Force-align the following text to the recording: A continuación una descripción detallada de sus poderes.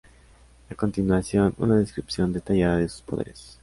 A 0.67 0.73
continuación 0.73 1.53
una 1.59 1.77
descripción 1.77 2.33
detallada 2.33 2.77
de 2.77 2.89
sus 2.89 3.03
poderes. 3.03 3.59